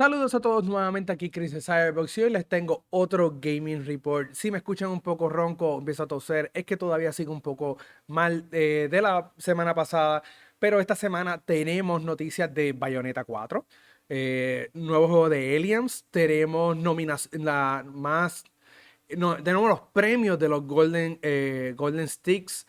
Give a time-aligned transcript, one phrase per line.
[0.00, 4.32] Saludos a todos nuevamente aquí Chris de Cyberbox y hoy les tengo otro gaming report.
[4.32, 7.76] Si me escuchan un poco ronco, empiezo a toser, es que todavía sigo un poco
[8.06, 10.22] mal eh, de la semana pasada,
[10.58, 13.66] pero esta semana tenemos noticias de Bayonetta 4,
[14.08, 16.78] eh, nuevo juego de Aliens, tenemos
[17.32, 18.44] la más
[19.18, 22.66] no, tenemos los premios de los Golden, eh, Golden Sticks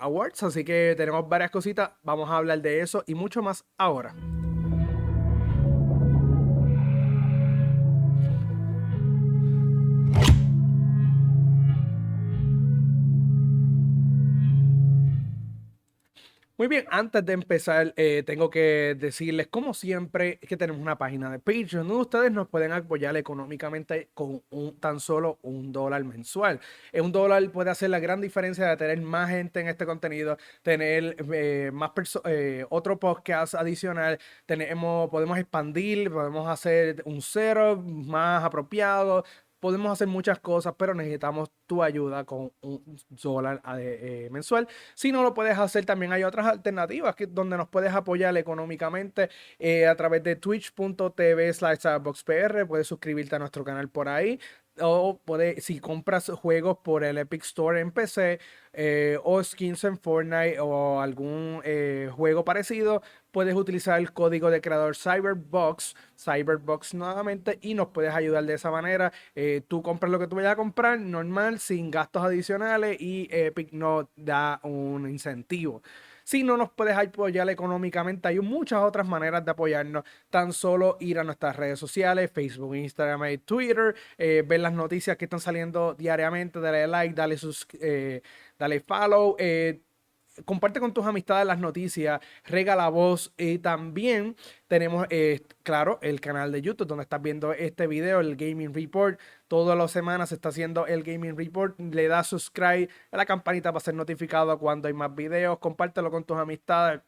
[0.00, 4.14] Awards, así que tenemos varias cositas, vamos a hablar de eso y mucho más ahora.
[16.60, 21.30] Muy bien, antes de empezar, eh, tengo que decirles, como siempre, que tenemos una página
[21.30, 26.60] de Patreon donde ustedes nos pueden apoyar económicamente con un, tan solo un dólar mensual.
[26.92, 31.16] Un dólar puede hacer la gran diferencia de tener más gente en este contenido, tener
[31.32, 31.92] eh, más
[32.26, 39.24] eh, otro podcast adicional, tenemos, podemos expandir, podemos hacer un cero más apropiado,
[39.60, 44.66] podemos hacer muchas cosas, pero necesitamos tu ayuda con un dólar eh, mensual.
[44.94, 49.28] Si no lo puedes hacer, también hay otras alternativas que, donde nos puedes apoyar económicamente
[49.58, 51.80] eh, a través de twitch.tv slash
[52.66, 54.40] Puedes suscribirte a nuestro canal por ahí
[54.80, 58.40] o puede, si compras juegos por el Epic Store en PC
[58.72, 64.60] eh, o skins en Fortnite o algún eh, juego parecido, puedes utilizar el código de
[64.60, 69.12] creador Cyberbox, Cyberbox nuevamente, y nos puedes ayudar de esa manera.
[69.34, 73.72] Eh, tú compras lo que tú vayas a comprar normal, sin gastos adicionales, y Epic
[73.72, 75.82] nos da un incentivo.
[76.30, 80.04] Si no nos puedes apoyar económicamente, hay muchas otras maneras de apoyarnos.
[80.30, 85.16] Tan solo ir a nuestras redes sociales, Facebook, Instagram y Twitter, eh, ver las noticias
[85.16, 88.22] que están saliendo diariamente, dale like, dale, sus, eh,
[88.56, 89.34] dale follow.
[89.40, 89.80] Eh,
[90.44, 94.36] comparte con tus amistades las noticias, rega la voz y también
[94.68, 95.08] tenemos,
[95.64, 99.18] claro, el canal de YouTube donde estás viendo este video, el Gaming Report.
[99.50, 101.76] Todas las semanas se está haciendo el Gaming Report.
[101.80, 105.58] Le das subscribe a la campanita para ser notificado cuando hay más videos.
[105.58, 107.00] Compártelo con tus amistades.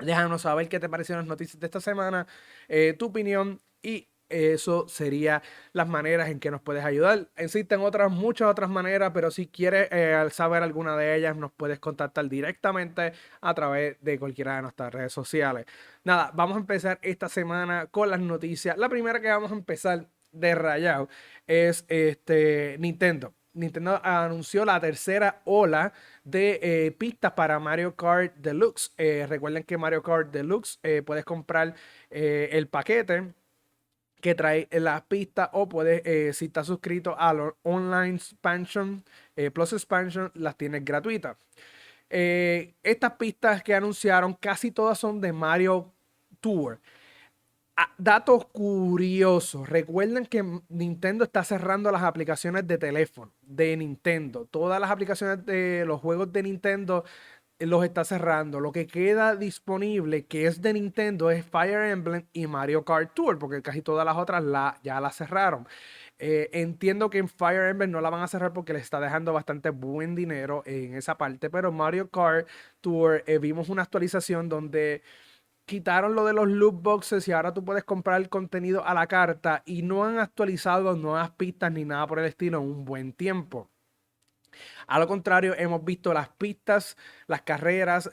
[0.00, 2.26] Déjanos saber qué te parecieron las noticias de esta semana,
[2.66, 5.40] eh, tu opinión y eso sería
[5.72, 7.28] las maneras en que nos puedes ayudar.
[7.36, 11.78] Existen otras, muchas otras maneras, pero si quieres eh, saber alguna de ellas, nos puedes
[11.78, 15.64] contactar directamente a través de cualquiera de nuestras redes sociales.
[16.02, 18.76] Nada, vamos a empezar esta semana con las noticias.
[18.76, 21.08] La primera que vamos a empezar de rayado
[21.46, 23.34] es este Nintendo.
[23.54, 28.92] Nintendo anunció la tercera ola de eh, pistas para Mario Kart Deluxe.
[28.98, 31.74] Eh, recuerden que Mario Kart Deluxe puedes comprar
[32.10, 33.34] el paquete
[34.20, 39.04] que trae las pistas o puedes, eh, si estás suscrito a los online expansion,
[39.36, 41.36] eh, plus expansion, las tienes gratuitas.
[42.10, 45.92] Eh, estas pistas que anunciaron casi todas son de Mario
[46.40, 46.80] Tour.
[47.80, 49.68] Ah, datos curiosos.
[49.68, 54.46] Recuerden que Nintendo está cerrando las aplicaciones de teléfono de Nintendo.
[54.46, 57.04] Todas las aplicaciones de los juegos de Nintendo
[57.60, 58.58] los está cerrando.
[58.58, 63.38] Lo que queda disponible, que es de Nintendo, es Fire Emblem y Mario Kart Tour,
[63.38, 65.68] porque casi todas las otras la, ya la cerraron.
[66.18, 69.32] Eh, entiendo que en Fire Emblem no la van a cerrar porque le está dejando
[69.32, 72.48] bastante buen dinero en esa parte, pero Mario Kart
[72.80, 75.02] Tour eh, vimos una actualización donde
[75.68, 79.06] quitaron lo de los loot boxes y ahora tú puedes comprar el contenido a la
[79.06, 83.12] carta y no han actualizado nuevas pistas ni nada por el estilo en un buen
[83.12, 83.70] tiempo.
[84.86, 86.96] A lo contrario, hemos visto las pistas,
[87.26, 88.10] las carreras,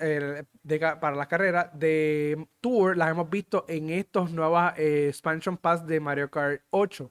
[1.02, 6.00] para las carreras de Tour, las hemos visto en estos nuevos eh, expansion pass de
[6.00, 7.10] Mario Kart 8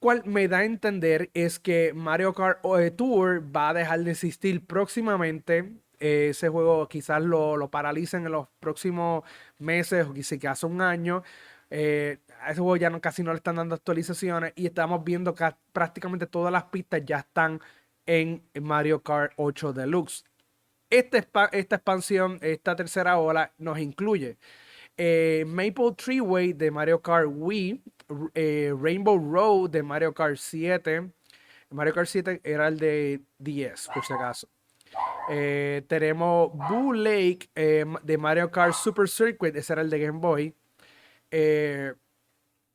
[0.00, 4.12] cual me da a entender es que Mario Kart eh, Tour va a dejar de
[4.12, 5.72] existir próximamente.
[6.00, 9.24] Eh, ese juego quizás lo, lo, paralicen en los próximos
[9.58, 11.22] meses o quizás un año.
[11.70, 15.54] a ese juego ya no, casi no le están dando actualizaciones y estamos viendo que
[15.72, 17.60] prácticamente todas las pistas ya están
[18.06, 20.24] en Mario Kart 8 Deluxe.
[20.90, 21.18] Esta,
[21.52, 24.38] esta expansión, esta tercera ola, nos incluye
[24.98, 27.80] eh, Maple Treeway de Mario Kart Wii,
[28.34, 31.08] eh, Rainbow Road de Mario Kart 7.
[31.70, 34.48] Mario Kart 7 era el de 10, por si acaso.
[35.30, 40.54] Eh, tenemos Boo Lake de Mario Kart Super Circuit, ese era el de Game Boy.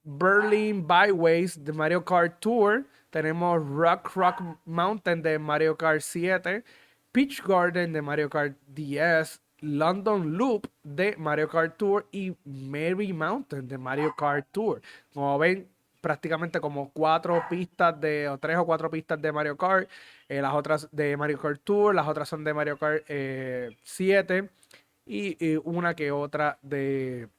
[0.03, 2.85] Berlin Byways de Mario Kart Tour.
[3.09, 6.63] Tenemos Rock Rock Mountain de Mario Kart 7,
[7.11, 13.67] Peach Garden de Mario Kart 10, London Loop de Mario Kart Tour y Mary Mountain
[13.67, 14.81] de Mario Kart Tour.
[15.13, 15.69] Como ven,
[16.03, 19.89] prácticamente como cuatro pistas de, o tres o cuatro pistas de Mario Kart.
[20.27, 24.49] Eh, las otras de Mario Kart Tour, las otras son de Mario Kart 7 eh,
[25.05, 27.29] y, una que otra de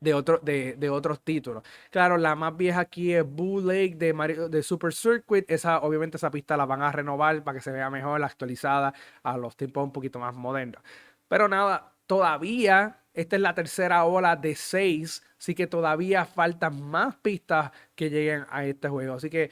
[0.00, 1.62] de, otro, de, de, otros títulos.
[1.90, 5.44] Claro, la más vieja aquí es Bull Lake de, Mario, de Super Circuit.
[5.50, 9.36] Esa, obviamente, esa pista la van a renovar para que se vea mejor, actualizada a
[9.36, 10.82] los tiempos un poquito más modernos.
[11.28, 17.16] Pero nada, todavía esta es la tercera ola de seis, así que todavía faltan más
[17.16, 19.14] pistas que lleguen a este juego.
[19.14, 19.50] Así que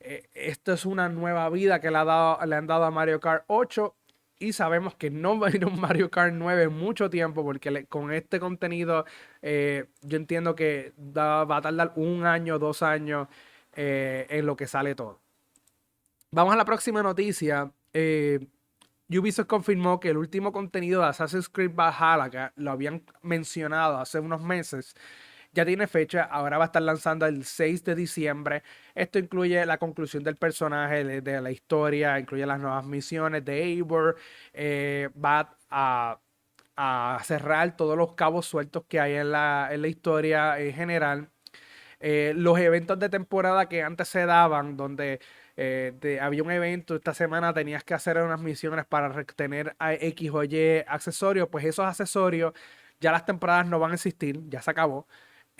[0.00, 2.06] eh, esto es una nueva vida que le, han
[2.66, 3.94] dado a Mario Kart 8
[4.40, 7.86] y sabemos que no va a ir un Mario Kart 9 en mucho tiempo porque
[7.86, 9.04] con este contenido
[9.42, 13.28] eh, yo entiendo que va a tardar un año, dos años
[13.74, 15.20] eh, en lo que sale todo.
[16.30, 17.70] Vamos a la próxima noticia.
[17.92, 18.40] Eh,
[19.10, 24.42] Ubisoft confirmó que el último contenido de Assassin's Creed Valhalla, lo habían mencionado hace unos
[24.42, 24.94] meses,
[25.52, 28.62] ya tiene fecha, ahora va a estar lanzando el 6 de diciembre.
[28.94, 34.16] Esto incluye la conclusión del personaje, de, la historia, incluye las nuevas misiones de Eivor,
[34.52, 36.18] eh, va a,
[37.24, 41.28] cerrar todos los cabos sueltos que hay en la, historia en general.
[42.00, 45.20] Eh, los eventos de temporada que antes se daban, donde
[45.60, 50.30] eh, había un evento esta semana, tenías que hacer unas misiones para retener a X
[50.32, 52.52] o Y accesorios, pues esos accesorios
[53.00, 55.08] ya las temporadas no van a existir, ya se acabó.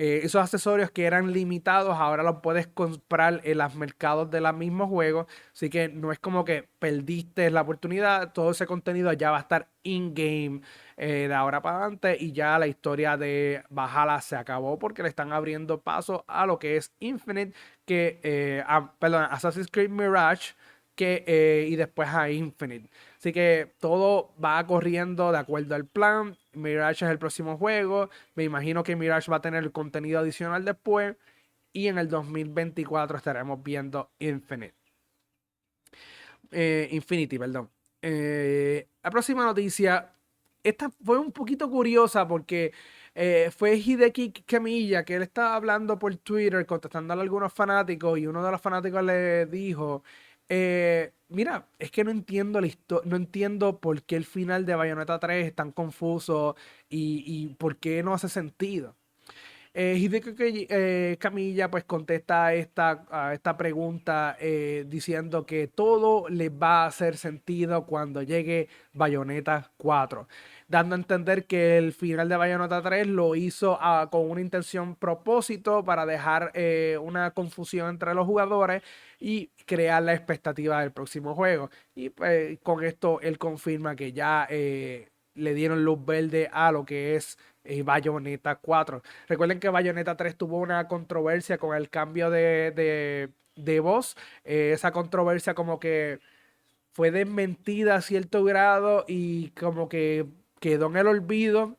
[0.01, 4.55] Eh, esos accesorios que eran limitados ahora los puedes comprar en los mercados de los
[4.55, 5.27] mismos juegos.
[5.53, 8.33] Así que no es como que perdiste la oportunidad.
[8.33, 10.61] Todo ese contenido ya va a estar in-game
[10.97, 12.17] eh, de ahora para adelante.
[12.21, 16.61] Y ya la historia de Bajala se acabó porque le están abriendo paso a lo
[16.61, 17.55] que es Infinite.
[17.85, 18.65] Que, eh,
[19.01, 20.55] perdón, Assassin's Creed Mirage.
[20.95, 22.91] Que, y después a Infinite.
[23.19, 26.37] Así que todo va corriendo de acuerdo al plan.
[26.53, 28.11] Mirage es el próximo juego.
[28.37, 31.17] Me imagino que Mirage va a tener contenido adicional después.
[31.73, 34.75] Y en el 2024 estaremos viendo Infinite.
[36.53, 37.69] Eh, Infinity, perdón.
[38.03, 40.13] Eh, la próxima noticia.
[40.63, 42.73] Esta fue un poquito curiosa porque
[43.15, 48.19] eh, fue Hideki Kamiya que él estaba hablando por Twitter, contestando a algunos fanáticos.
[48.19, 50.05] Y uno de los fanáticos le dijo:
[51.29, 55.19] mira, es que no entiendo la historia, no entiendo por qué el final de Bayonetta
[55.19, 56.57] 3 es tan confuso
[56.89, 58.97] y, por qué no hace sentido.
[59.75, 66.49] Eh, Hideki eh, Camilla pues contesta a esta, esta pregunta eh, diciendo que todo le
[66.49, 70.27] va a hacer sentido cuando llegue Bayonetta 4
[70.69, 74.95] dando a entender que el final de Bayonetta 3 lo hizo ah, con una intención
[74.97, 78.83] propósito para dejar eh, una confusión entre los jugadores
[79.19, 81.71] y crear la expectativa del próximo juego.
[81.95, 86.85] Y pues, con esto él confirma que ya eh, le dieron luz verde a lo
[86.85, 89.03] que es eh, Bayonetta 4.
[89.29, 94.17] Recuerden que Bayonetta 3 tuvo una controversia con el cambio de, de voz.
[94.45, 96.21] esa controversia como que
[96.93, 100.27] fue desmentida a cierto grado y como que
[100.61, 101.77] quedó en el olvido,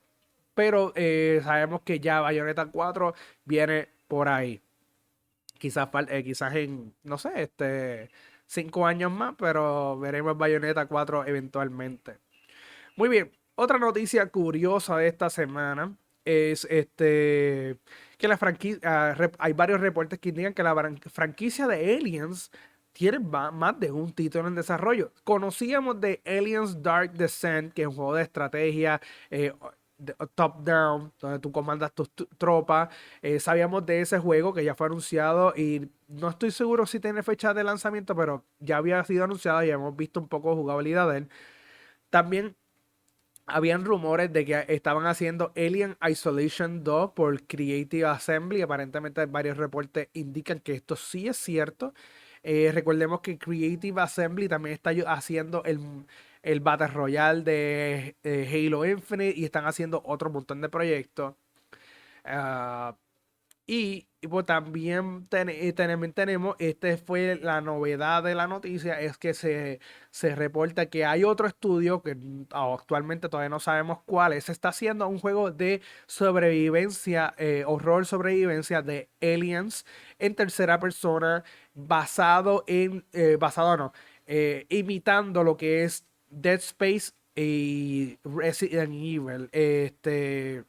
[0.53, 3.13] pero eh, sabemos que ya Bayonetta 4
[3.45, 4.61] viene por ahí.
[5.57, 8.09] Quizás, eh, quizás en, no sé, este,
[8.45, 12.17] cinco años más, pero veremos Bayonetta 4 eventualmente.
[12.95, 15.95] Muy bien, otra noticia curiosa de esta semana
[16.25, 17.77] es este
[18.17, 20.75] que la franquicia, ah, hay varios reportes que indican que la
[21.11, 22.51] franquicia de Aliens
[22.93, 25.11] tiene más de un título en desarrollo.
[25.23, 29.53] Conocíamos de Aliens Dark Descent, que es un juego de estrategia eh,
[30.35, 32.89] top-down, donde tú comandas tus tropas.
[33.21, 37.23] Eh, sabíamos de ese juego que ya fue anunciado y no estoy seguro si tiene
[37.23, 41.09] fecha de lanzamiento, pero ya había sido anunciado y hemos visto un poco de jugabilidad
[41.09, 41.29] de él.
[42.09, 42.55] También
[43.45, 48.61] habían rumores de que estaban haciendo Alien Isolation 2 por Creative Assembly.
[48.61, 51.93] Aparentemente varios reportes indican que esto sí es cierto.
[52.43, 55.79] Eh, recordemos que Creative Assembly también está haciendo el,
[56.41, 61.35] el Battle Royale de Halo Infinite y están haciendo otro montón de proyectos.
[62.25, 62.95] Ah,
[63.67, 69.79] y, pues también eh, tenemos, esta fue la novedad de la noticia, es que se,
[70.11, 72.17] se reporta que hay otro estudio que
[72.51, 78.05] actualmente todavía no sabemos cuál es, se está haciendo un juego de sobrevivencia, eh, horror
[78.05, 79.85] sobrevivencia de aliens
[80.17, 83.93] en tercera persona basado en, eh, basado no,
[84.27, 90.65] eh, imitando lo que es Dead Space y Resident Evil, este,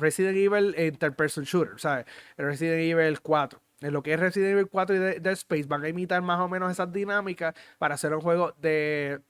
[0.00, 2.06] Resident Evil Interperson Shooter, ¿sabes?
[2.36, 3.60] Resident Evil 4.
[3.80, 6.48] En lo que es Resident Evil 4 y Dead Space van a imitar más o
[6.48, 9.20] menos esas dinámicas para hacer un juego de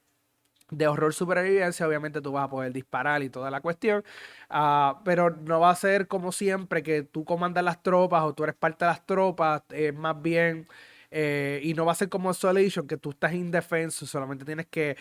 [0.71, 4.05] de horror supervivencia, obviamente tú vas a poder disparar y toda la cuestión,
[4.51, 8.45] ah, pero no va a ser como siempre que tú comandas las tropas o tú
[8.45, 10.69] eres parte de las tropas, es más bien,
[11.11, 14.97] eh, y no va a ser como Isolation, que tú estás indefenso, solamente tienes que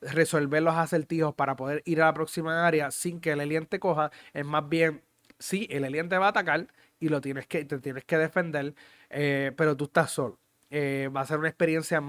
[0.00, 3.78] resolver los acertijos para poder ir a la próxima área sin que el alien te
[3.78, 5.02] coja, es más bien
[5.42, 6.68] sí, el alien te va a atacar
[7.00, 8.74] y lo tienes que, te tienes que defender,
[9.10, 10.38] eh, pero tú estás solo.
[10.70, 12.02] Eh, va a ser una experiencia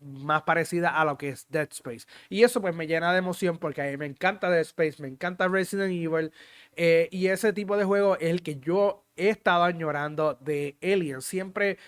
[0.00, 2.06] más parecida a lo que es Dead Space.
[2.28, 5.08] Y eso pues me llena de emoción porque a mí me encanta Dead Space, me
[5.08, 6.32] encanta Resident Evil.
[6.76, 11.22] Eh, y ese tipo de juego es el que yo he estado añorando de Alien.
[11.22, 11.78] Siempre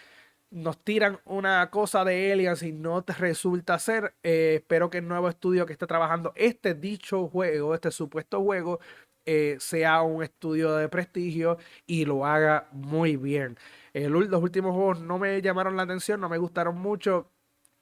[0.50, 4.14] nos tiran una cosa de Aliens y no te resulta ser.
[4.22, 8.80] Espero que el nuevo estudio que esté trabajando este dicho juego, este supuesto juego,
[9.28, 13.58] eh, sea un estudio de prestigio y lo haga muy bien.
[13.92, 17.30] los últimos juegos no me llamaron la atención, no me gustaron mucho.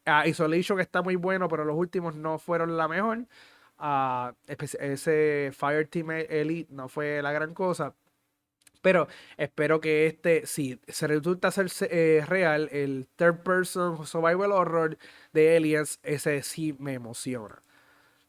[0.06, 3.26] Uh, Isolation está muy bueno, pero los últimos no fueron la mejor.
[3.78, 7.94] Uh, ese Fireteam Elite no fue la gran cosa.
[8.82, 14.98] Pero espero que este, si se resulta ser eh, real, el third person survival horror
[15.32, 17.60] de Aliens, ese sí me emociona.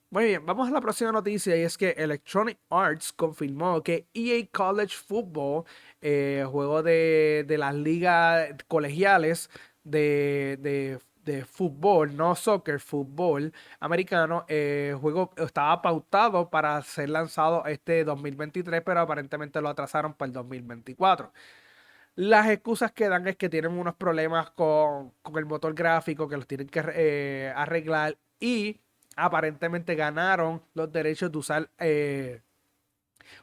[0.09, 4.47] Muy bien, vamos a la próxima noticia y es que Electronic Arts confirmó que EA
[4.53, 5.65] College Football,
[6.01, 9.49] eh, juego de, de, las ligas colegiales
[9.83, 17.65] de, de de fútbol, no soccer, fútbol americano, eh, juego estaba pautado para ser lanzado
[17.65, 21.31] este 2023, pero aparentemente lo atrasaron para el 2024.
[22.15, 26.47] Las excusas que dan es que tienen unos problemas con, el motor gráfico, que los
[26.47, 28.81] tienen que eh, arreglar y
[29.17, 32.41] aparentemente ganaron los derechos de usar eh,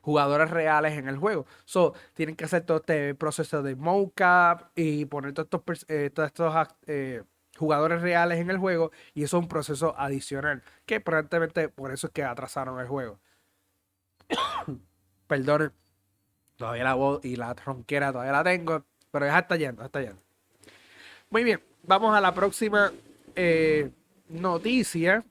[0.01, 1.47] jugadores reales en el juego.
[1.65, 6.55] So, tienen que hacer todo este proceso de mocap y poner todos estos, todos estos
[7.57, 12.09] jugadores reales en el juego y eso es un proceso adicional que probablemente por eso
[12.09, 13.21] es que atrasaron el juego.
[15.27, 15.73] Perdón,
[16.57, 20.21] todavía la voz y la ronquera todavía la tengo, pero ya está yendo, está yendo.
[21.31, 22.93] Muy bien, vamos a la próxima
[23.35, 23.91] eh,
[24.29, 25.25] noticia.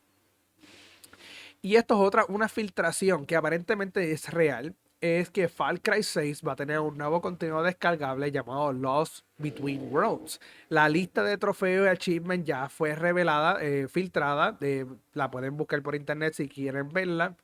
[1.66, 6.42] Y esto es otra, una filtración que aparentemente es real es que Far Cry 6
[6.46, 10.42] va a tener un nuevo contenido descargable llamado Lost Between Worlds.
[10.68, 14.58] La lista de trofeos y achievements ya fue revelada, eh, filtrada.
[15.14, 17.38] la pueden buscar por internet si quieren verla.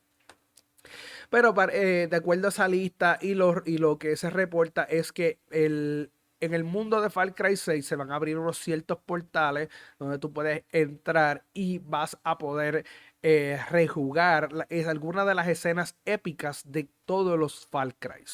[1.30, 5.12] Pero eh, de acuerdo a esa lista y lo, y lo que se reporta es
[5.12, 8.98] que el, en el mundo de Far Cry 6 se van a abrir unos ciertos
[8.98, 12.84] portales donde tú puedes entrar y vas a poder
[13.22, 18.24] eh, rejugar es alguna de las escenas épicas de todos los Far Cry.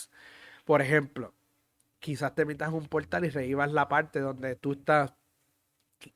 [0.64, 1.34] Por ejemplo,
[2.00, 5.14] quizás te metas un portal y revivas la parte donde tú estás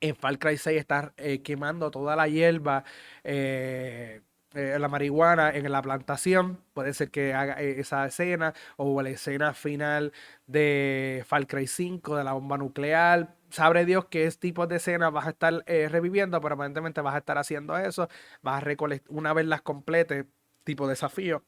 [0.01, 2.85] en Far Cry 6 estás eh, quemando toda la hierba,
[3.25, 6.61] eh, la marihuana en la plantación.
[6.75, 10.13] Puede ser que haga esa escena o la escena final
[10.47, 15.27] de Far Cry 5 de la bomba nuclear sabe Dios qué tipo de escenas vas
[15.27, 18.09] a estar eh, reviviendo, pero aparentemente vas a estar haciendo eso.
[18.43, 20.27] Vas a recolectar, una vez las completes,
[20.65, 21.45] tipo desafío,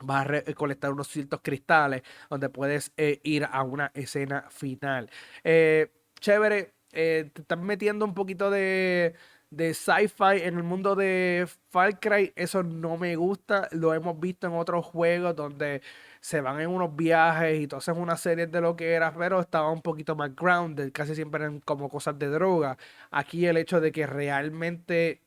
[0.00, 5.10] vas a recolectar unos ciertos cristales donde puedes eh, ir a una escena final.
[5.44, 9.14] Eh, chévere, te están metiendo un poquito de
[9.50, 13.68] de sci-fi en el mundo de Far Cry, eso no me gusta.
[13.72, 15.82] Lo hemos visto en otros juegos donde
[16.20, 19.40] se van en unos viajes y tú haces una serie de lo que era, pero
[19.40, 22.78] estaba un poquito más grounded, casi siempre eran como cosas de droga.
[23.10, 25.20] Aquí el hecho de que realmente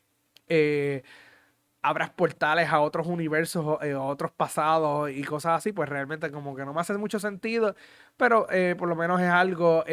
[0.48, 1.04] eh,
[1.82, 6.56] abras portales a otros universos, eh, a otros pasados y cosas así, pues realmente como
[6.56, 7.76] que no me hace mucho sentido,
[8.18, 9.84] pero eh, por lo menos es algo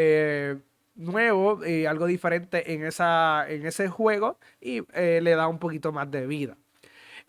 [1.01, 6.11] nuevo y algo diferente en, esa, en ese juego y le da un poquito más
[6.11, 6.57] de vida.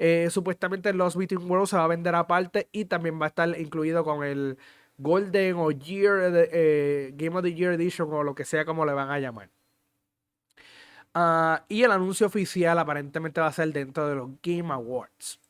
[0.03, 3.49] Eh, supuestamente Lost Between Worlds se va a vender aparte y también va a estar
[3.59, 4.57] incluido con el
[4.97, 8.93] Golden o Year, eh, Game of the Year Edition o lo que sea como le
[8.93, 9.49] van a llamar.
[11.13, 15.40] Ah, y el anuncio oficial aparentemente va a ser dentro de los Game Awards.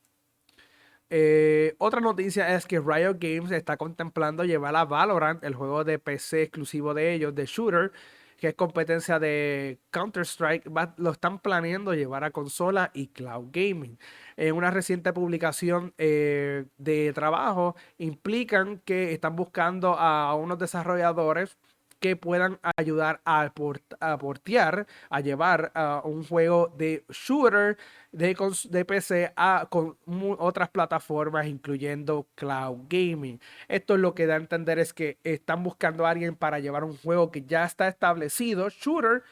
[1.13, 5.99] Eh, otra noticia es que Riot Games está contemplando llevar a Valorant, el juego de
[5.99, 7.91] PC exclusivo de ellos, de Shooter,
[8.37, 13.99] que es competencia de Counter-Strike, lo están planeando llevar a consola y cloud gaming.
[14.37, 21.57] En una reciente publicación eh, de trabajo, implican que están buscando a unos desarrolladores
[22.01, 25.71] que puedan ayudar a, portear, a llevar
[26.03, 27.77] un juego de shooter
[28.11, 28.35] de,
[28.69, 29.97] de PC a con
[30.39, 33.39] otras plataformas, incluyendo cloud gaming.
[33.67, 36.83] Esto es lo que da a entender es que están buscando a alguien para llevar
[36.83, 39.23] un juego que ya está establecido, shooter,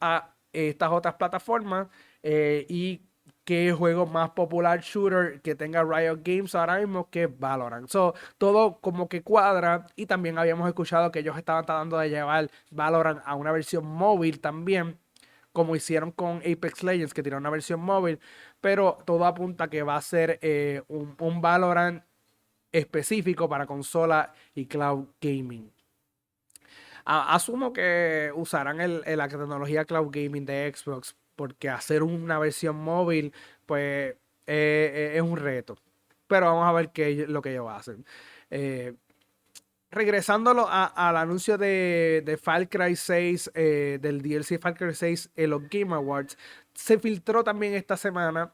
[0.00, 1.88] a estas otras plataformas
[2.22, 3.02] eh, y
[3.46, 7.88] qué juego más popular shooter que tenga Riot Games ahora mismo que Valorant.
[7.88, 12.50] So, todo como que cuadra y también habíamos escuchado que ellos estaban tratando de llevar
[12.72, 14.98] Valorant a una versión móvil también,
[15.52, 18.18] como hicieron con Apex Legends que tiene una versión móvil,
[18.60, 22.04] pero todo apunta que va a ser eh, un, Valorant
[22.72, 25.72] específico para consola y cloud gaming.
[27.04, 33.32] asumo que usarán la tecnología cloud gaming de Xbox porque hacer una versión móvil
[33.66, 34.16] pues eh,
[34.46, 35.76] eh, es un reto.
[36.26, 38.04] Pero vamos a ver qué lo que ellos hacen.
[38.50, 38.94] Eh,
[39.90, 45.68] regresándolo al anuncio de, de Far Cry 6, del DLC Far Cry 6 en los
[45.70, 46.36] Game Awards,
[46.74, 48.52] se filtró también esta semana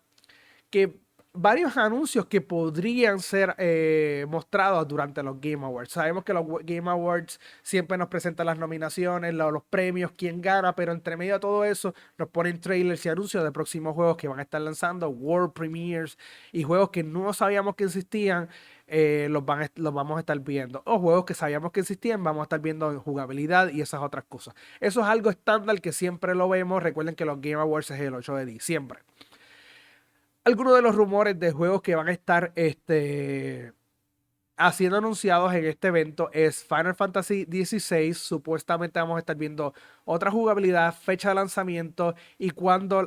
[0.71, 1.02] que
[1.35, 5.93] varios anuncios que podrían ser eh, mostrados durante los Game Awards.
[5.93, 10.93] Sabemos que los Game Awards siempre nos presentan las nominaciones, los, premios, quién gana, pero
[10.93, 14.41] entre medio de todo eso nos ponen trailers y anuncios de próximos juegos que van
[14.41, 16.19] a estar lanzando, World Premiers
[16.53, 18.49] y juegos que no sabíamos que existían.
[18.95, 20.83] Eh, los, van, los vamos a estar viendo.
[20.85, 24.25] O juegos que sabíamos que existían, vamos a estar viendo en jugabilidad y esas otras
[24.25, 24.55] cosas.
[24.81, 26.83] Eso es algo estándar que siempre lo vemos.
[26.83, 29.01] Recuerden que los Game Awards es el 8 de diciembre
[30.45, 33.73] algunos de los rumores de juegos que van a estar este,
[34.57, 38.15] haciendo anunciados en este evento es Final Fantasy XVI.
[38.15, 42.53] Supuestamente vamos a estar viendo otra jugabilidad, fecha de lanzamiento y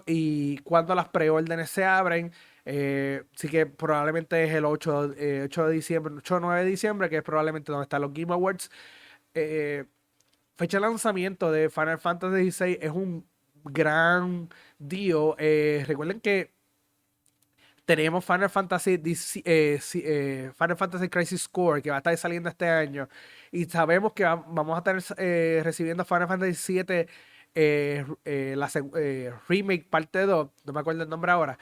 [0.05, 2.31] y cuando las preórdenes se abren.
[2.65, 6.69] Eh, así que probablemente es el 8, 8 eh, de diciembre, 8 o 9 de
[6.69, 8.71] diciembre, que es probablemente donde están los Game Awards.
[9.33, 9.85] Eh,
[10.55, 13.27] fecha de lanzamiento de Final Fantasy XVI es un
[13.65, 14.49] gran
[14.79, 15.35] deal.
[15.85, 16.54] recuerden que
[17.85, 19.01] tenemos Final Fantasy,
[19.45, 23.07] eh, eh, Final Fantasy Crisis Score que va a estar saliendo este año.
[23.51, 28.69] Y sabemos que vamos a estar eh, recibiendo Final Fantasy VII la
[29.47, 31.57] remake parte 2, no me acuerdo el nombre ahora,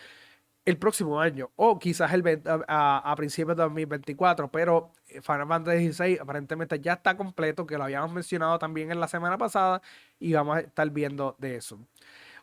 [0.65, 1.51] el próximo año.
[1.55, 2.23] O quizás el
[2.67, 4.49] a, principios de 2024.
[4.51, 9.07] Pero Final Fantasy XVI aparentemente ya está completo, que lo habíamos mencionado también en la
[9.07, 9.81] semana pasada.
[10.19, 11.79] Y vamos a estar viendo de eso.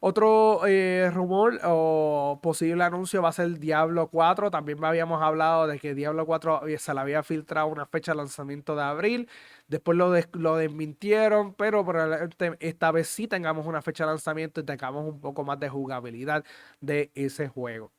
[0.02, 4.50] Otro eh, rumor o posible anuncio va a ser Diablo 4.
[4.50, 8.75] También habíamos hablado de que Diablo 4 se le había filtrado una fecha de lanzamiento
[8.75, 9.28] de abril.
[9.69, 14.65] Después lo, lo desmintieron, pero probablemente esta vez sí tengamos una fecha de lanzamiento y
[14.65, 16.45] tengamos un poco más de jugabilidad
[16.80, 17.93] de ese juego.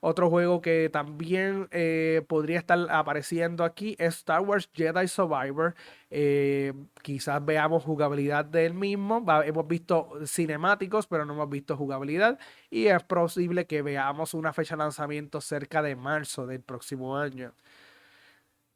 [0.00, 5.74] Otro juego que también eh, podría estar apareciendo aquí es Star Wars Jedi Survivor.
[6.10, 9.24] Eh, quizás veamos jugabilidad del mismo.
[9.44, 12.38] hemos visto cinemáticos, pero no hemos visto jugabilidad.
[12.70, 17.52] Y es posible que veamos una fecha de lanzamiento cerca de marzo del próximo año.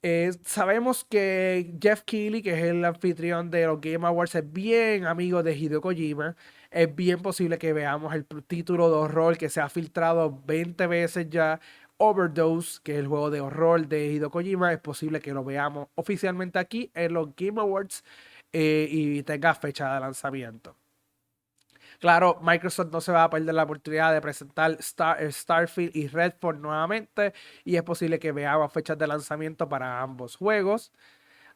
[0.05, 5.07] Eh, sabemos que Jeff Keighley, que es el anfitrión de los Game Awards, es bien
[5.07, 6.35] amigo de Hideo Kojima
[6.73, 11.29] es bien posible que veamos el título de horror que se ha filtrado 20 veces
[11.31, 11.61] ya.
[11.99, 15.89] Overdose, que es el juego de horror de Hideo Kojima, es posible que lo veamos
[15.95, 18.03] oficialmente aquí en los Game Awards
[18.53, 20.77] eh, y tenga fecha de lanzamiento.
[22.01, 26.59] Claro, Microsoft no se va a perder la oportunidad de presentar Star, Starfield y Redford
[26.59, 27.33] nuevamente
[27.65, 30.91] y es posible que veamos fechas de lanzamiento para ambos juegos.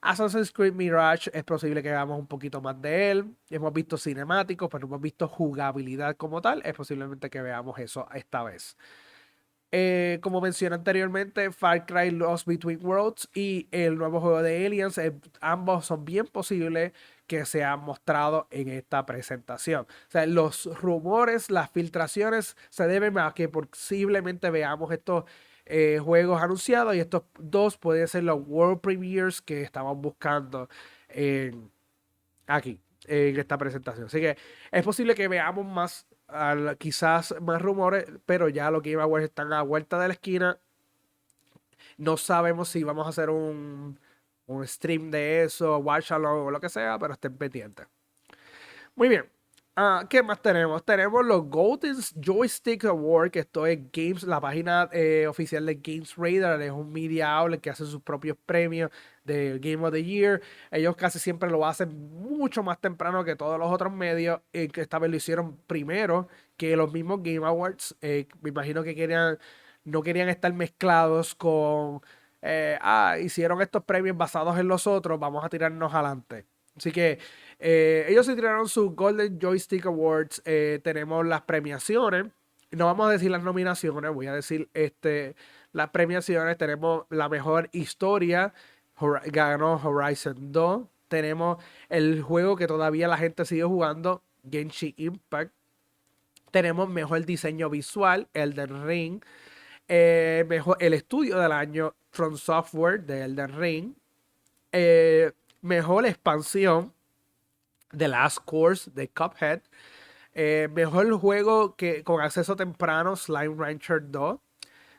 [0.06, 3.36] Assassin's Creed Mirage es posible que veamos un poquito más de él.
[3.50, 6.62] Hemos visto cinemáticos, pero no hemos visto jugabilidad como tal.
[6.64, 8.76] Es posiblemente que veamos eso esta vez.
[9.72, 14.96] Eh, como mencioné anteriormente, Far Cry Lost Between Worlds y el nuevo juego de Aliens,
[14.96, 16.92] eh, ambos son bien posibles
[17.26, 19.82] que sean mostrados en esta presentación.
[19.82, 25.24] O sea, los rumores, las filtraciones se deben a que posiblemente veamos estos
[25.66, 30.68] eh, juegos anunciados y estos dos pueden ser los World Premiers que estamos buscando
[32.46, 34.06] aquí, en esta presentación.
[34.06, 34.36] Así que
[34.70, 36.06] es posible que veamos más,
[36.78, 40.14] quizás más rumores, pero ya lo que iba a están a la vuelta de la
[40.14, 40.58] esquina.
[41.98, 43.98] No sabemos si vamos a hacer un,
[44.46, 47.86] un stream de eso, watch along o lo que sea, pero estén pendientes.
[48.94, 49.35] Muy bien.
[49.78, 50.82] Ah, ¿Qué más tenemos?
[50.86, 56.14] Tenemos los Golden Joystick Award, que esto es Games, la página eh, oficial de Games
[56.16, 58.90] Radar, es un media outlet que hace sus propios premios
[59.24, 60.40] de Game of the Year.
[60.70, 64.80] Ellos casi siempre lo hacen mucho más temprano que todos los otros medios, eh, que
[64.80, 67.94] esta vez lo hicieron primero que los mismos Game Awards.
[68.00, 69.38] Eh, me imagino que querían,
[69.84, 72.00] no querían estar mezclados con,
[72.42, 76.46] ah, hicieron estos premios basados en los otros, vamos a tirarnos adelante.
[76.76, 77.18] Así que
[77.58, 80.42] eh, ellos se tiraron su Golden Joystick Awards.
[80.44, 82.26] Eh, tenemos las premiaciones.
[82.70, 85.36] No vamos a decir las nominaciones, voy a decir este,
[85.72, 86.58] las premiaciones.
[86.58, 88.52] Tenemos la mejor historia.
[89.26, 90.86] Ganó Horizon 2.
[91.08, 95.52] Tenemos el juego que todavía la gente sigue jugando, Genshin Impact.
[96.50, 99.22] Tenemos mejor diseño visual, Elden Ring.
[99.88, 103.94] Eh, mejor, el estudio del año, From Software de Elden Ring.
[105.60, 106.92] mejor expansión,
[107.96, 109.62] The Last Course de Cuphead.
[110.34, 114.38] Eh, mejor juego que con acceso temprano, Slime Rancher 2.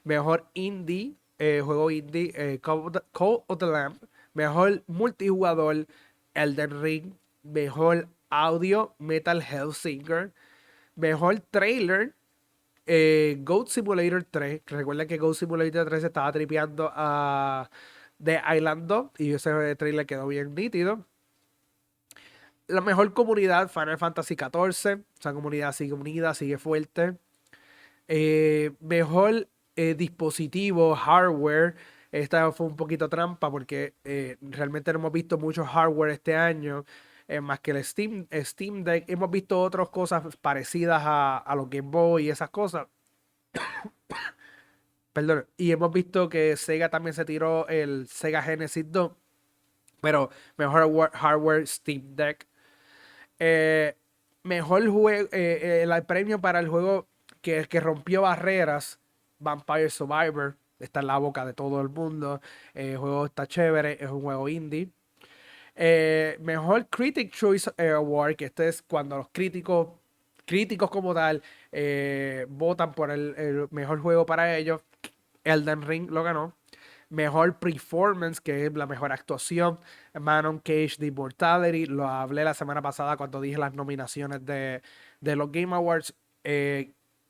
[0.03, 4.03] Mejor indie, eh, juego indie, eh, Call, of the, Lamp.
[4.33, 5.85] Mejor multijugador,
[6.33, 7.13] Elden Ring.
[7.43, 10.31] Mejor audio, Metal Hellsinger.
[10.95, 12.15] Mejor trailer,
[12.87, 14.61] eh, Goat Simulator 3.
[14.65, 17.69] Recuerda que Goat Simulator 3 se estaba tripeando a
[18.23, 21.05] The Island 2 y ese trailer quedó bien nítido.
[22.67, 25.03] La mejor comunidad, Final Fantasy XIV.
[25.19, 27.17] Esa comunidad sigue unida, sigue fuerte.
[28.07, 31.75] Eh, mejor eh, dispositivo, hardware.
[32.11, 36.85] Esta fue un poquito trampa porque eh, realmente no hemos visto mucho hardware este año.
[37.41, 39.05] más que el Steam, Steam Deck.
[39.09, 42.87] Hemos visto otras cosas parecidas a, a los Game Boy y esas cosas.
[45.13, 45.47] Perdón.
[45.57, 49.11] Y hemos visto que Sega también se tiró el Sega Genesis 2.
[50.01, 52.46] Pero mejor hardware, Steam Deck.
[54.43, 57.07] Mejor juego, el premio para el juego
[57.41, 58.99] que, que rompió barreras,
[59.39, 62.41] Vampire Survivor, está en la boca de todo el mundo.
[62.73, 64.89] Eh, el juego está chévere, es un juego indie.
[65.75, 69.89] Eh, mejor Critic Choice Award, que este es cuando los críticos,
[70.45, 74.81] críticos como tal, eh, votan por el, mejor juego para ellos.
[75.43, 76.53] Elden Ring lo ganó.
[77.09, 79.79] Mejor performance, que es la mejor actuación.
[80.13, 81.85] Manon Cage de Immortality.
[81.85, 84.81] Lo hablé la semana pasada cuando dije las nominaciones de,
[85.21, 86.13] de los Game Awards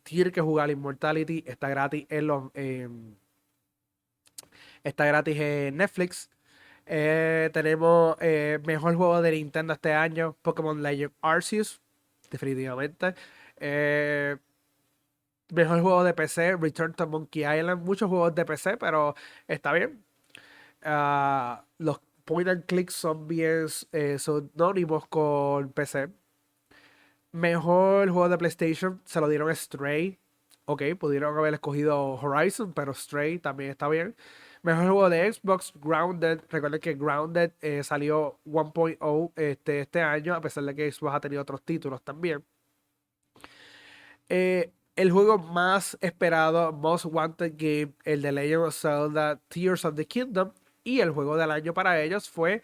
[0.07, 1.43] tiene que jugar Immortality.
[1.45, 2.51] Está gratis en los.
[4.83, 6.29] está gratis en Netflix.
[6.85, 11.81] Eh, tenemos eh, mejor juego de Nintendo este año, Pokémon Legend Arceus,
[12.31, 13.13] definitivamente.
[13.57, 14.37] Eh,
[15.49, 17.83] mejor juego de PC, Return to Monkey Island.
[17.83, 19.15] Muchos juegos de PC, pero
[19.47, 20.03] está bien.
[20.83, 26.09] Ah, los point and click son bien sinónimos con PC.
[27.31, 30.19] Mejor juego de PlayStation se lo dieron Stray.
[30.65, 34.15] Ok, pudieron haber escogido Horizon, pero Stray también está bien.
[34.63, 36.41] Mejor juego de Xbox, Grounded.
[36.49, 41.19] Recuerden que Grounded eh, salió 1.0 este, este año, a pesar de que Xbox ha
[41.21, 42.43] tenido otros títulos también.
[44.29, 49.95] Eh, el juego más esperado, Most Wanted Game, el de Legend of Zelda, Tears of
[49.95, 50.51] the Kingdom.
[50.83, 52.61] Y el juego del año para ellos fue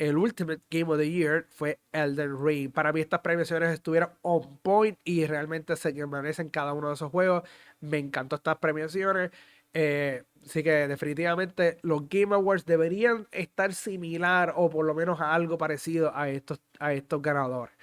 [0.00, 2.72] el Ultimate Game of the Year fue Elden Ring.
[2.72, 7.10] Para mí estas premiaciones estuvieron on point y realmente se merecen cada uno de esos
[7.10, 7.42] juegos.
[7.80, 9.30] Me encantó estas premiaciones.
[9.74, 15.58] Eh, así que definitivamente los Game Awards deberían estar similar o por lo menos algo
[15.58, 17.74] parecido a estos, a estos ganadores.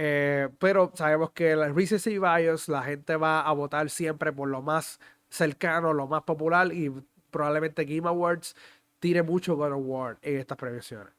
[0.00, 4.62] Eh, pero sabemos que la Recency Bios, la gente va a votar siempre por lo
[4.62, 6.88] más cercano, lo más popular y
[7.32, 8.54] probablemente Game Awards
[9.00, 11.12] tire mucho God Award en estas premiaciones.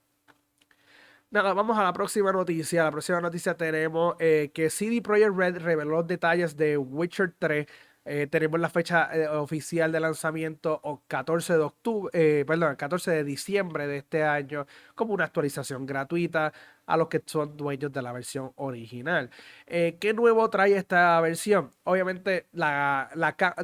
[1.30, 2.86] Nada, vamos a la próxima noticia.
[2.86, 7.68] La próxima noticia tenemos eh, que CD Projekt Red reveló detalles de Witcher 3
[8.06, 13.12] eh, tenemos la fecha eh, oficial de lanzamiento o 14 de octubre, eh, perdón, 14
[13.12, 16.54] de diciembre de este año como una actualización gratuita
[16.86, 19.30] a los que son dueños de la versión original.
[19.68, 21.72] ¿Qué nuevo trae esta versión?
[21.84, 23.12] Obviamente la,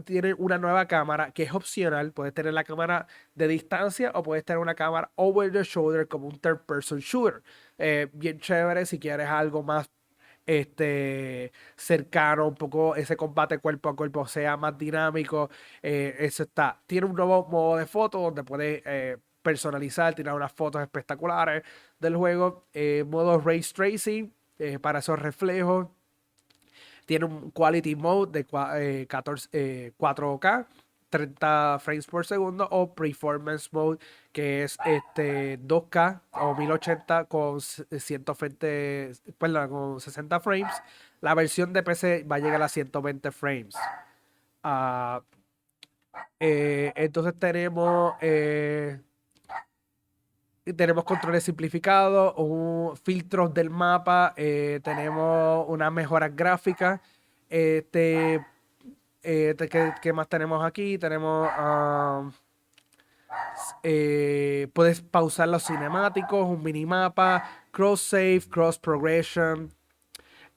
[0.05, 2.11] tiene una nueva cámara que es opcional.
[2.11, 6.27] Puedes tener la cámara de distancia o puedes tener una cámara over the shoulder como
[6.27, 7.41] un third person shooter.
[8.13, 9.89] bien chévere si quieres algo más
[10.45, 15.49] este, cercano, un poco ese combate cuerpo a cuerpo sea más dinámico.
[15.81, 16.79] Eh, eso está.
[16.85, 21.63] Tiene un nuevo modo de foto donde puedes eh, personalizar, tirar unas fotos espectaculares
[21.99, 22.65] del juego.
[22.73, 24.31] Eh, modo Race Tracing
[24.81, 25.87] para esos reflejos.
[27.05, 30.65] Tiene un Quality Mode de 14, 4K
[31.17, 33.99] 30 frames por segundo o Performance Mode
[34.31, 40.73] que es este 2K o 1080 con 120, perdón, con 60 frames.
[41.21, 43.75] La versión de PC va a llegar a 120 frames.
[44.61, 45.21] Ah,
[46.39, 48.99] eh, entonces tenemos eh,
[50.75, 56.99] tenemos controles simplificados, un, filtros del mapa, eh, tenemos unas mejoras gráficas.
[57.49, 58.43] Este
[59.25, 60.97] eh, ¿qué, más tenemos aquí?
[60.97, 61.49] Tenemos.
[61.59, 62.31] Um,
[63.83, 69.71] eh, puedes pausar los cinemáticos, un minimapa, cross save, cross progression.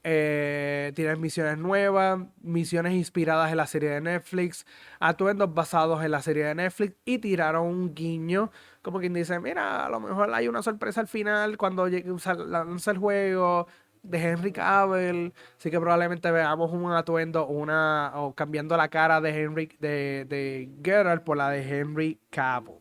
[0.04, 4.64] Eh, tienes misiones nuevas, misiones inspiradas en la serie de Netflix,
[5.00, 8.50] atuendos basados en la serie de Netflix y tiraron un guiño,
[8.80, 12.98] como quien dice, mira, a lo mejor hay una sorpresa al final cuando lanza el
[12.98, 13.66] juego,
[14.02, 19.30] de Henry Cavill, así que probablemente veamos un atuendo una o cambiando la cara de
[19.30, 22.80] Henry de, de Geralt por la de Henry Cavill.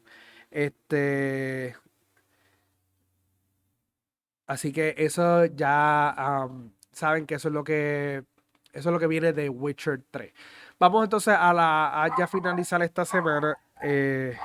[0.51, 1.75] Este
[4.47, 6.47] Así que eso ya
[6.91, 8.23] saben que eso es lo que
[8.73, 10.33] eso es lo que viene de Witcher 3.
[10.79, 14.37] Vamos entonces a la a ya finalizar esta semana Eh,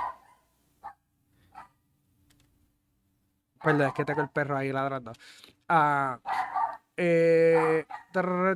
[3.63, 5.13] perdón, es que tengo el perro ahí ladrando.
[5.69, 6.19] Ah,
[6.97, 7.85] eh,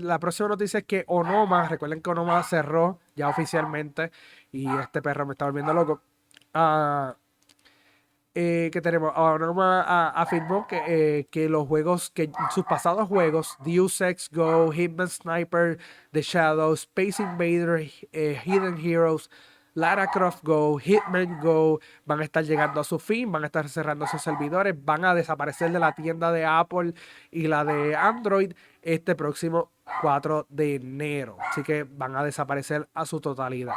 [0.00, 4.10] la próxima noticia es que Onoma, recuerden que Onoma cerró ya oficialmente
[4.52, 6.02] y este perro me está volviendo loco.
[6.54, 7.16] Ah,
[8.34, 14.00] eh, que tenemos Onoma afirmó que, eh, que los juegos, que sus pasados juegos, Deus
[14.02, 15.78] Ex Go, Hitman Sniper,
[16.12, 17.80] The Shadows, Space Invader,
[18.12, 19.30] Hidden Heroes,
[19.76, 23.68] Lara Croft Go, Hitman Go van a estar llegando a su fin, van a estar
[23.68, 26.94] cerrando sus servidores, van a desaparecer de la tienda de Apple
[27.30, 31.36] y la de Android este próximo 4 de enero.
[31.50, 33.74] Así que van a desaparecer a su totalidad.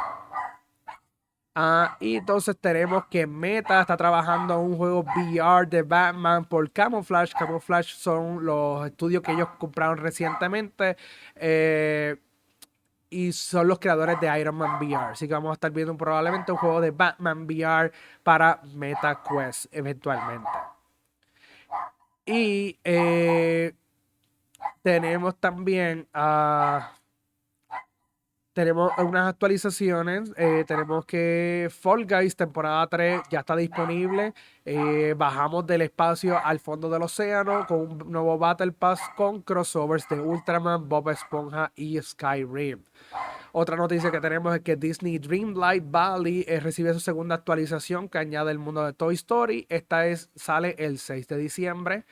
[1.54, 6.70] Ah, y entonces tenemos que Meta está trabajando en un juego VR de Batman por
[6.70, 7.34] Camouflage.
[7.38, 10.96] Camouflage son los estudios que ellos compraron recientemente.
[11.34, 12.16] Eh,
[13.10, 15.12] y son los creadores de Iron Man VR.
[15.12, 17.92] Así que vamos a estar viendo probablemente un juego de Batman VR
[18.22, 20.48] para MetaQuest eventualmente.
[22.24, 23.74] Y eh,
[24.82, 26.92] tenemos también a
[28.52, 30.32] tenemos unas actualizaciones.
[30.36, 34.34] Eh, tenemos que Fall Guys temporada 3 ya está disponible.
[34.64, 40.08] Eh, bajamos del espacio al fondo del océano con un nuevo Battle Pass con crossovers
[40.08, 42.82] de Ultraman, Bob Esponja y Skyrim.
[43.52, 48.18] Otra noticia que tenemos es que Disney Dreamlight Valley eh, recibe su segunda actualización que
[48.18, 49.66] añade el mundo de Toy Story.
[49.68, 52.04] Esta es, sale el 6 de diciembre.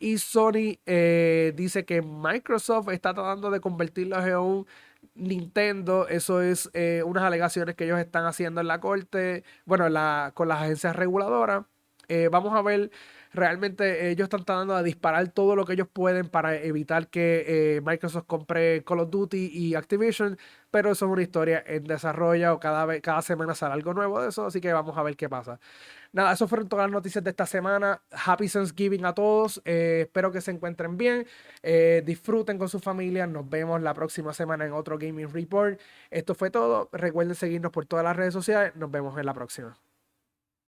[0.00, 0.78] Y Sony
[1.56, 4.66] dice que Microsoft está tratando de convertirlo en un
[5.14, 10.32] Nintendo, eso es eh, unas alegaciones que ellos están haciendo en la corte, bueno, la,
[10.34, 11.64] con las agencias reguladoras.
[12.08, 12.90] Eh, vamos a ver,
[13.32, 17.80] realmente ellos están tratando de disparar todo lo que ellos pueden para evitar que eh,
[17.82, 20.38] Microsoft compre Call of Duty y Activision,
[20.70, 24.28] pero eso es una historia en desarrollo, cada, vez, cada semana sale algo nuevo de
[24.28, 25.58] eso, así que vamos a ver qué pasa.
[26.12, 28.02] Nada, eso fueron todas las noticias de esta semana.
[28.10, 29.60] Happy Thanksgiving a todos.
[29.64, 31.26] Eh, espero que se encuentren bien.
[31.62, 33.26] Eh, disfruten con su familia.
[33.26, 35.78] Nos vemos la próxima semana en otro Gaming Report.
[36.10, 36.88] Esto fue todo.
[36.92, 38.74] Recuerden seguirnos por todas las redes sociales.
[38.76, 39.87] Nos vemos en la próxima.